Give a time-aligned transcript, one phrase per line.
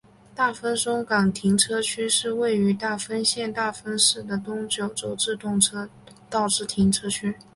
[0.33, 5.87] 大分松冈停车区是位于大分县大分市的东九州自动车
[6.27, 7.35] 道之停车区。